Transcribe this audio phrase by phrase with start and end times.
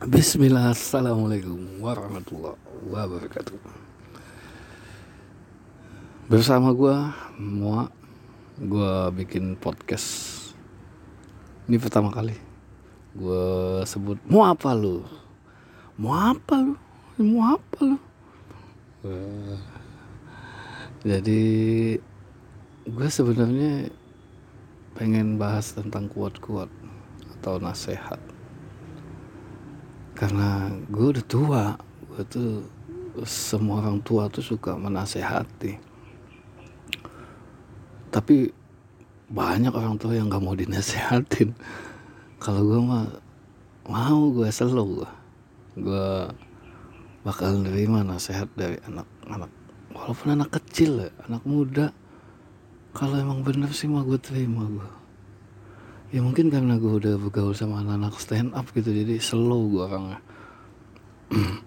[0.00, 2.56] Bismillah, Assalamualaikum warahmatullahi
[2.88, 3.60] wabarakatuh
[6.24, 6.96] Bersama gue,
[7.36, 7.84] Mua
[8.56, 10.08] Gue bikin podcast
[11.68, 12.32] Ini pertama kali
[13.12, 15.04] Gue sebut, mau apa lu?
[16.00, 16.80] Mau apa lu?
[17.20, 18.00] Mau apa lu?
[19.04, 19.56] Eh,
[21.04, 21.42] Jadi
[22.88, 23.92] Gue sebenarnya
[24.96, 26.72] Pengen bahas tentang kuat-kuat
[27.36, 28.29] Atau nasihat
[30.20, 31.64] karena gue udah tua.
[32.12, 32.50] Gue tuh
[33.24, 35.80] semua orang tua tuh suka menasehati.
[38.12, 38.52] Tapi
[39.32, 41.56] banyak orang tua yang gak mau dinasehatin.
[42.44, 43.08] Kalau gue mah
[43.88, 45.10] mau gue selalu gue
[45.80, 46.08] gue
[47.24, 49.50] bakal nerima nasihat dari anak-anak
[49.96, 51.96] walaupun anak kecil anak muda.
[52.90, 54.99] Kalau emang bener sih mah gue terima gue
[56.10, 60.20] ya mungkin karena gue udah bergaul sama anak-anak stand up gitu jadi slow gue orangnya.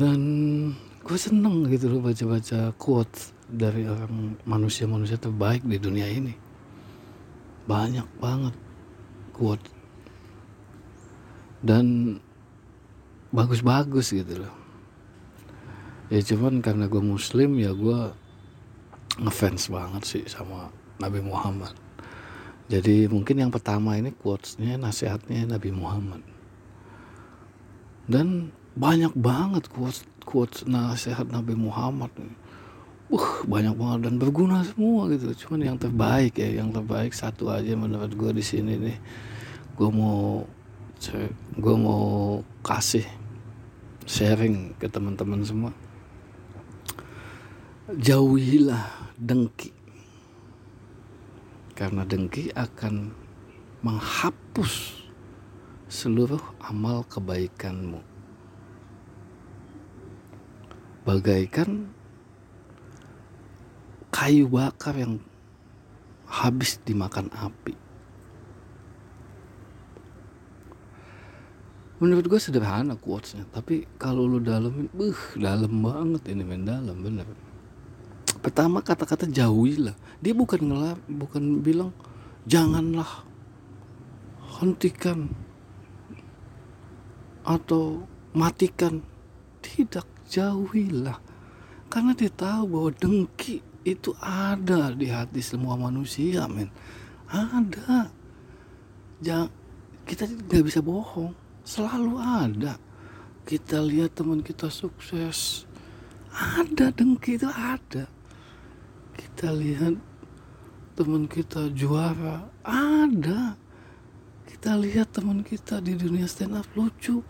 [0.00, 0.20] Dan
[1.04, 6.32] gue seneng gitu loh baca-baca quotes dari orang manusia-manusia terbaik di dunia ini.
[7.68, 8.56] Banyak banget
[9.36, 9.68] quote
[11.60, 12.16] dan
[13.30, 14.54] bagus-bagus gitu loh.
[16.08, 18.12] Ya cuman karena gue muslim ya gue
[19.20, 21.81] ngefans banget sih sama Nabi Muhammad
[22.70, 26.22] jadi mungkin yang pertama ini quotesnya nasihatnya Nabi Muhammad.
[28.06, 32.10] Dan banyak banget quotes quotes nasihat Nabi Muhammad.
[33.12, 35.34] Uh, banyak banget dan berguna semua gitu.
[35.46, 38.98] Cuman yang terbaik ya, yang terbaik satu aja menurut gue di sini nih.
[39.76, 40.46] Gue mau
[41.58, 43.04] gue mau kasih
[44.06, 45.72] sharing ke teman-teman semua.
[47.92, 49.71] Jauhilah dengki
[51.72, 53.12] karena dengki akan
[53.82, 55.02] menghapus
[55.88, 58.00] seluruh amal kebaikanmu.
[61.02, 61.90] Bagaikan
[64.14, 65.18] kayu bakar yang
[66.30, 67.74] habis dimakan api.
[71.98, 77.51] Menurut gue sederhana quotesnya, tapi kalau lu dalemin, buh, dalam banget ini main dalam bener
[78.38, 79.96] pertama kata-kata jauhilah.
[80.22, 81.90] Dia bukan ngelap bukan bilang
[82.46, 83.26] janganlah
[84.62, 85.26] hentikan
[87.42, 89.02] atau matikan.
[89.62, 91.18] Tidak jauhilah.
[91.86, 96.70] Karena dia tahu bahwa dengki itu ada di hati semua manusia men.
[97.30, 98.10] Ada.
[99.22, 99.50] Jangan
[100.06, 101.34] kita nggak bisa bohong.
[101.62, 102.74] Selalu ada.
[103.46, 105.66] Kita lihat teman kita sukses.
[106.34, 108.11] Ada dengki itu ada
[109.16, 109.96] kita lihat
[110.94, 112.48] teman kita juara.
[112.62, 113.56] Ada.
[114.46, 117.24] Kita lihat teman kita di dunia stand up lucu.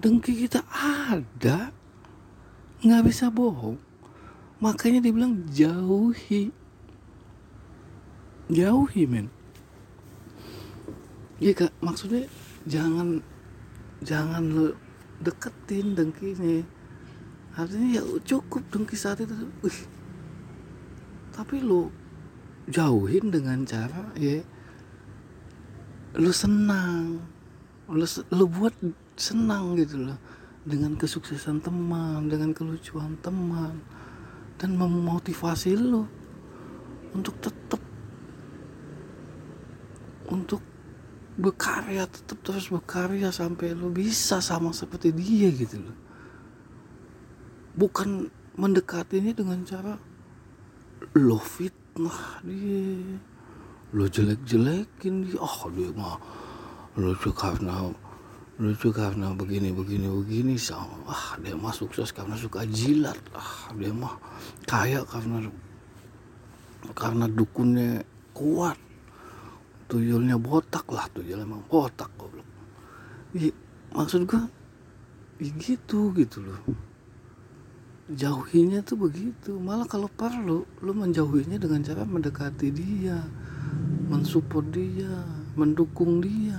[0.00, 0.64] Dengki kita
[1.08, 1.70] ada.
[2.82, 3.78] Nggak bisa bohong.
[4.60, 6.52] Makanya dibilang jauhi.
[8.48, 9.28] Jauhi men.
[11.36, 11.72] Iya kak.
[11.84, 12.24] Maksudnya
[12.64, 13.20] jangan
[14.00, 14.66] jangan lo
[15.20, 16.64] deketin dengkinya.
[17.56, 19.32] Artinya ya cukup dengki saat itu.
[19.64, 19.78] Wih,
[21.36, 21.92] tapi lu
[22.66, 24.40] jauhin dengan cara ya
[26.16, 27.20] lu senang.
[27.86, 28.72] Lu, lu buat
[29.14, 30.18] senang gitu loh.
[30.66, 33.78] Dengan kesuksesan teman dengan kelucuan teman.
[34.56, 36.08] Dan memotivasi lu
[37.12, 37.80] untuk tetap
[40.26, 40.60] untuk
[41.36, 45.96] berkarya tetap terus berkarya sampai lu bisa sama seperti dia gitu loh.
[47.76, 50.00] Bukan mendekatinya dengan cara
[51.14, 53.20] lo fitnah dia.
[53.94, 55.38] Lo jelek-jelekin dia.
[55.38, 56.18] Oh dia mah
[56.98, 57.92] lucu karena
[58.58, 60.54] lucu karena begini begini begini.
[60.58, 63.20] Sama ah dia mah sukses karena suka jilat.
[63.36, 64.18] Ah dia mah
[64.66, 65.46] kaya karena
[66.96, 68.02] karena dukunnya
[68.34, 68.80] kuat.
[69.86, 72.42] Tuyulnya botak lah tuyul emang botak goblok.
[73.30, 73.54] Ya,
[73.94, 74.50] maksud gua
[75.38, 76.60] ya gitu gitu loh
[78.10, 79.58] jauhinya tuh begitu.
[79.58, 83.18] Malah kalau perlu lu menjauhinya dengan cara mendekati dia
[84.06, 85.14] mensupport dia
[85.58, 86.58] mendukung dia.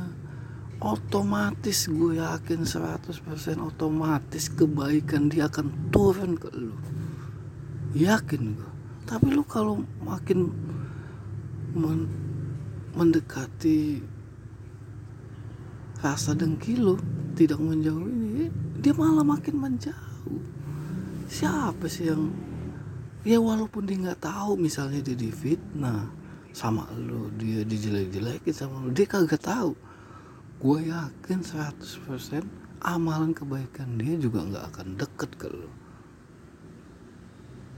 [0.77, 3.25] Otomatis gue yakin 100%
[3.65, 6.75] otomatis kebaikan dia akan turun ke lu.
[7.97, 8.71] Yakin gue.
[9.07, 10.53] Tapi lu kalau makin
[11.73, 12.05] men
[12.93, 14.01] mendekati
[16.01, 16.97] rasa dengki lu
[17.37, 18.49] tidak menjauhi
[18.81, 20.56] dia malah makin menjauh
[21.27, 22.31] siapa sih yang
[23.27, 26.07] ya walaupun dia nggak tahu misalnya dia difitnah
[26.55, 29.75] sama lo dia dijelek-jelekin sama lo dia kagak tahu.
[30.57, 35.69] Gue yakin 100% amalan kebaikan dia juga nggak akan deket ke lo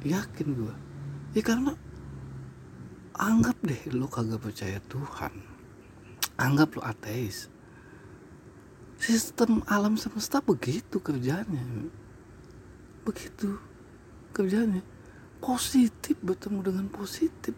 [0.05, 0.75] yakin gue
[1.35, 1.75] ya karena
[3.19, 5.33] anggap deh lo kagak percaya Tuhan.
[6.39, 7.51] Anggap lo ateis.
[8.99, 11.59] Sistem alam semesta begitu kerjanya
[13.09, 13.57] begitu?
[14.31, 14.85] Kerjanya
[15.41, 17.57] positif bertemu dengan positif.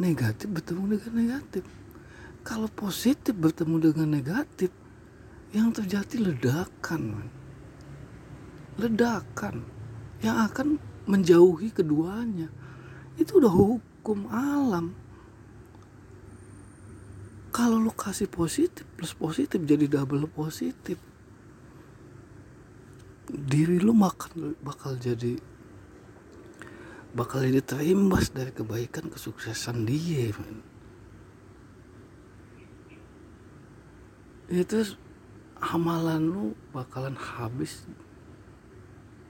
[0.00, 1.64] Negatif bertemu dengan negatif.
[2.42, 4.72] Kalau positif bertemu dengan negatif
[5.52, 7.28] yang terjadi ledakan
[8.78, 9.66] ledakan
[10.22, 10.78] yang akan
[11.10, 12.46] menjauhi keduanya.
[13.18, 14.94] Itu udah hukum alam.
[17.50, 20.94] Kalau lo kasih positif plus positif jadi double positif
[23.48, 25.40] diri lo makan bakal jadi
[27.16, 30.60] bakal jadi terimbas dari kebaikan kesuksesan dia man.
[34.48, 34.96] itu
[35.60, 37.84] amalan lu bakalan habis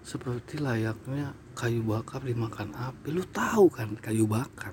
[0.02, 3.12] seperti layaknya kayu bakar dimakan api.
[3.12, 4.72] Lu tahu kan kayu bakar?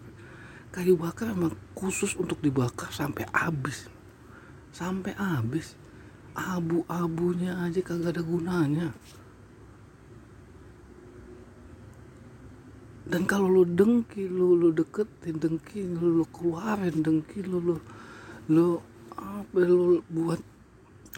[0.72, 3.92] Kayu bakar emang khusus untuk dibakar sampai habis.
[4.72, 5.76] Sampai habis.
[6.36, 8.92] Abu-abunya aja kagak ada gunanya
[13.06, 17.76] dan kalau lu dengki lu lu deketin dengki lu, lu keluarin dengki lu lu
[18.50, 18.82] lu
[19.14, 20.42] apa lu buat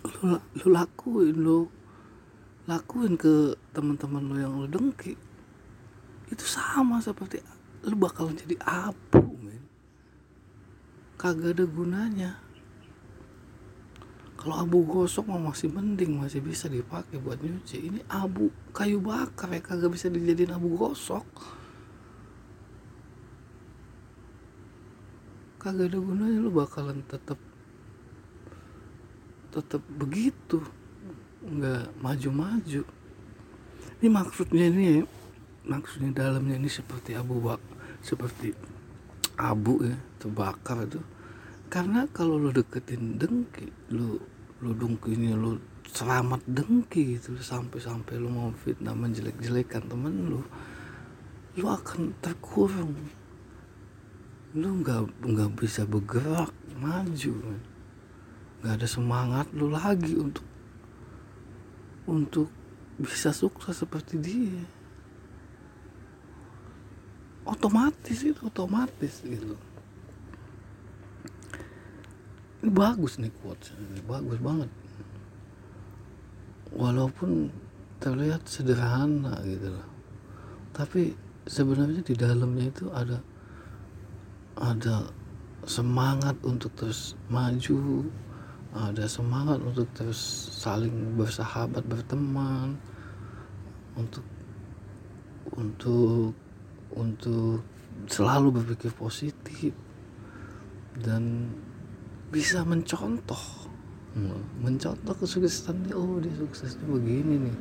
[0.03, 1.59] lu, lu lakuin lu
[2.67, 5.15] lakuin ke teman-teman lu yang lu dengki
[6.27, 7.39] itu sama seperti
[7.87, 9.37] lu bakalan jadi abu
[11.17, 12.31] kagak ada gunanya.
[14.37, 17.89] Kalau abu gosok mah masih mending masih bisa dipakai buat nyuci.
[17.89, 21.25] Ini abu kayu bakar ya kagak bisa dijadiin abu gosok
[25.67, 27.35] kagak ada gunanya lu bakalan tetap
[29.51, 30.63] tetap begitu.
[31.43, 32.81] Nggak maju-maju.
[33.99, 35.03] Ini maksudnya ini
[35.67, 37.59] maksudnya dalamnya ini seperti abu bak
[37.99, 38.55] seperti
[39.35, 41.03] abu ya terbakar itu.
[41.67, 44.15] Karena kalau lu deketin dengki lu
[44.63, 45.59] lu dengkinya lu
[45.91, 50.41] selamat dengki itu sampai-sampai lu mau fitnah menjelek-jelekan temen lu
[51.59, 52.95] lu akan terkurung
[54.57, 56.49] lu nggak nggak bisa bergerak
[56.81, 57.33] maju
[58.65, 60.43] nggak ada semangat lu lagi untuk
[62.07, 62.49] untuk
[62.97, 64.63] bisa sukses seperti dia.
[67.45, 69.55] Otomatis itu otomatis gitu.
[72.63, 74.71] Ini bagus nih quotes ini bagus banget.
[76.73, 77.53] Walaupun
[78.01, 79.87] terlihat sederhana gitu loh.
[80.75, 81.15] Tapi
[81.47, 83.21] sebenarnya di dalamnya itu ada
[84.57, 85.09] ada
[85.67, 88.07] semangat untuk terus maju
[88.77, 90.19] ada semangat untuk terus
[90.53, 92.77] saling bersahabat berteman
[93.97, 94.23] untuk
[95.57, 96.35] untuk
[96.93, 97.65] untuk
[98.05, 99.73] selalu berpikir positif
[101.01, 101.49] dan
[102.29, 103.69] bisa mencontoh.
[104.17, 105.95] Hmm, mencontoh kesuksesan dia.
[105.97, 107.57] Oh dia suksesnya begini nih.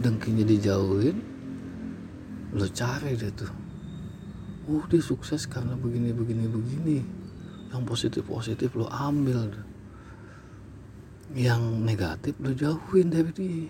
[0.00, 1.16] Dengkinya dijauhin
[2.48, 3.67] lo cari deh tuh
[4.68, 6.98] oh dia sukses karena begini begini begini.
[7.72, 9.50] Yang positif positif lo ambil.
[11.32, 13.68] Yang negatif lo jauhin dari dia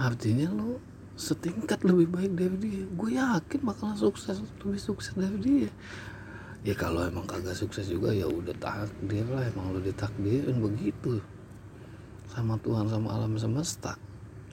[0.00, 0.80] artinya lo
[1.18, 5.68] setingkat lebih baik dari dia gue yakin bakalan sukses lebih sukses dari dia
[6.64, 9.44] ya kalau emang kagak sukses juga ya udah takdir lah.
[9.48, 11.20] Emang lo ditakdirin begitu.
[12.30, 13.96] Sama Tuhan sama alam semesta.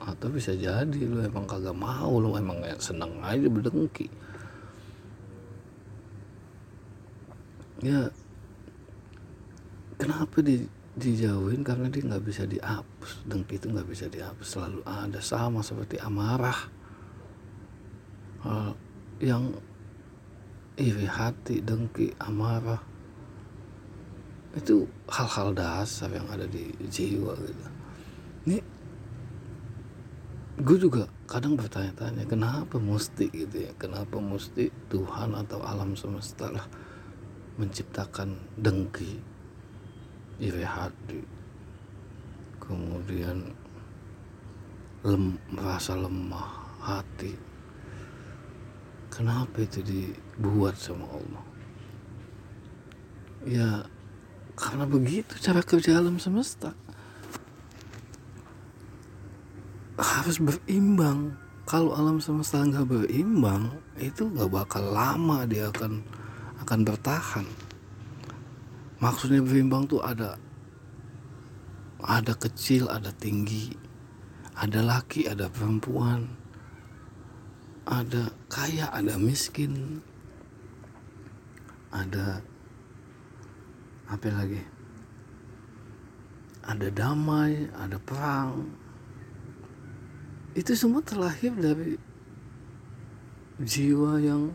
[0.00, 4.08] Atau bisa jadi lo emang kagak mau lo emang seneng aja berdengki
[7.82, 8.10] ya
[9.98, 10.66] kenapa di
[10.98, 11.62] dijauhin?
[11.62, 13.22] Karena dia nggak bisa dihapus.
[13.24, 14.46] Dengki itu nggak bisa dihapus.
[14.46, 16.58] Selalu ada sama seperti amarah.
[18.42, 18.74] Hal
[19.22, 19.54] yang
[20.78, 22.82] iri hati dengki amarah.
[24.54, 27.64] Itu hal-hal dasar yang ada di jiwa gitu.
[28.48, 28.58] Ini
[30.58, 33.72] gue juga kadang bertanya-tanya kenapa mesti gitu ya?
[33.78, 36.66] Kenapa mesti Tuhan atau alam semesta lah
[37.58, 39.18] menciptakan dengki
[40.38, 41.20] iri hati.
[42.62, 43.50] Kemudian
[45.02, 47.34] lem, merasa lemah hati.
[49.10, 51.44] Kenapa itu dibuat sama Allah?
[53.42, 53.70] Ya
[54.54, 56.74] karena begitu cara kerja alam semesta.
[59.98, 61.34] Harus berimbang.
[61.66, 66.00] Kalau alam semesta nggak berimbang itu nggak bakal lama dia akan
[66.68, 67.48] akan bertahan.
[69.00, 70.36] Maksudnya berimbang tuh ada
[72.04, 73.72] ada kecil ada tinggi
[74.52, 76.28] ada laki ada perempuan
[77.88, 80.04] ada kaya ada miskin
[81.88, 82.44] ada
[84.12, 84.60] apa lagi?
[86.68, 88.68] Ada damai ada perang.
[90.52, 91.96] Itu semua terlahir dari
[93.56, 94.52] jiwa yang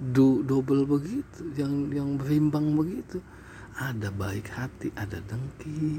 [0.00, 3.22] du, double begitu yang yang berimbang begitu.
[3.74, 5.98] Ada baik hati ada dengki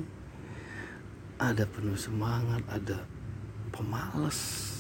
[1.36, 3.04] ada penuh semangat ada
[3.72, 4.72] pemalas.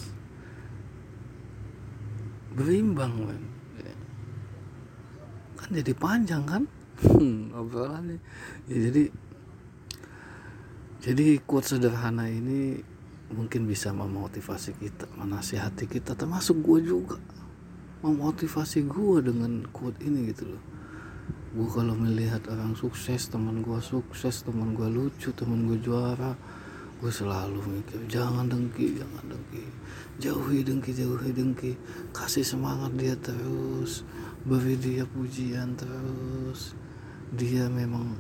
[2.56, 3.44] Berimbang man.
[5.60, 6.64] kan jadi panjang kan?
[7.60, 8.22] Obrolannya.
[8.72, 9.04] Ya, jadi
[11.04, 12.80] jadi kuat sederhana ini
[13.34, 17.18] mungkin bisa memotivasi kita menasihati kita termasuk gue juga
[18.06, 20.64] memotivasi gue dengan quote ini gitu loh.
[21.58, 26.38] Gue kalau melihat orang sukses teman gue sukses teman gue lucu teman gue juara
[26.96, 29.66] gue selalu mikir jangan dengki jangan dengki.
[30.18, 31.76] Jauhi dengki jauhi dengki.
[32.16, 34.08] Kasih semangat dia terus.
[34.48, 36.72] Beri dia pujian terus.
[37.36, 38.16] Dia memang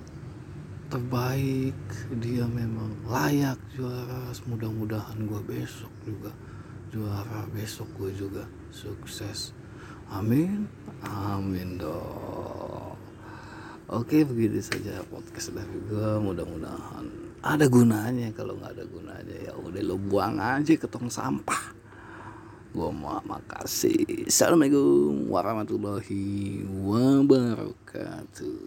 [0.91, 1.77] terbaik.
[2.19, 4.29] Dia memang layak juara.
[4.43, 6.35] Mudah-mudahan gue besok juga
[6.91, 7.47] juara.
[7.55, 8.43] Besok gue juga
[8.75, 9.55] sukses
[10.11, 10.67] amin.
[11.05, 12.97] Amin dong.
[13.85, 17.05] Oke begitu saja podcast dari gue mudah-mudahan
[17.45, 18.33] ada gunanya.
[18.33, 21.77] Kalau nggak ada gunanya ya udah lo buang aja ke tong sampah.
[22.75, 24.27] Gue mau makasih.
[24.27, 28.59] Assalamualaikum warahmatullahi wabarakatuh